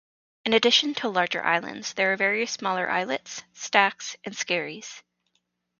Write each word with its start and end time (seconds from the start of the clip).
In 0.45 0.53
addition 0.53 0.95
to 0.95 1.01
the 1.03 1.11
larger 1.11 1.43
islands 1.43 1.93
thare 1.93 2.13
are 2.13 2.17
various 2.17 2.49
smaller 2.51 2.89
islets, 2.89 3.43
stacks 3.53 4.17
and 4.23 4.35
skerries. 4.35 5.03